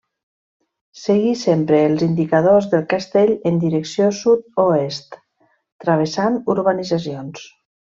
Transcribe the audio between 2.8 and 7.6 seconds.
castell en direcció sud-oest travessant urbanitzacions.